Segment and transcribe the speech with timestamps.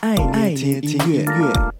[0.00, 0.14] 爱
[0.54, 1.77] 捏听音乐。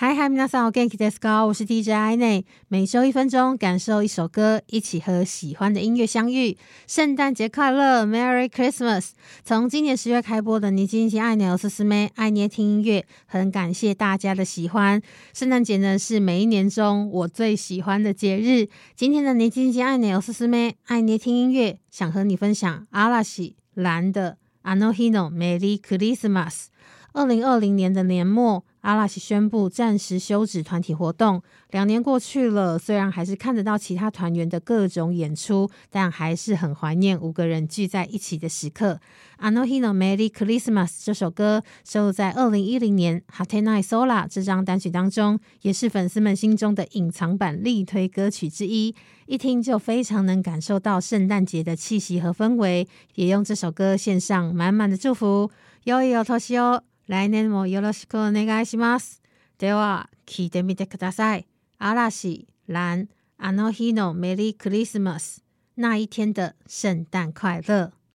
[0.00, 1.44] 嗨嗨，皆さんお元気ですか？
[1.46, 6.56] 我是 DJ 爱内，每周一分钟，感受一首歌，一起和喜欢的音乐相遇。
[6.86, 9.10] 圣诞节快乐，Merry Christmas！
[9.44, 15.02] 从今年十月开播的《你今天爱捏おすすめ爱捏听音乐》，很感谢大家的喜欢。
[15.34, 18.70] 圣诞节呢，是每一年中我最喜欢的节日。
[18.96, 26.70] 今天的《你今天爱捏おすすめ爱捏听音乐》，想和你分享阿拉西岚的《あの日のメリークリスマス》。
[27.12, 28.62] 二零二零年的年末。
[28.84, 31.42] 阿拉西宣布暂时休止团体活动。
[31.70, 39.00] 两年过去了，虽然还是看得到其他团员的各种演出，但还是很怀念五个人聚在一起的时刻。
[39.38, 48.94] あの日のメリークリスマス这首歌收录在二零一零年《果てない空》这张单曲当中，也是粉丝们心中的隐藏版力推歌曲之一。
[49.26, 55.50] 一听就非常能感受到圣诞节的气息和氛围，也用这首歌献上满满的祝福。
[55.84, 56.82] 良いお年を。
[57.10, 59.21] 来年もよろしくお愿いし ます。
[59.57, 61.47] では、聞いてみてください。
[61.79, 65.43] 岚、岚、あの日のメリークリスマス。
[65.77, 67.91] 那一天的圣诞快乐。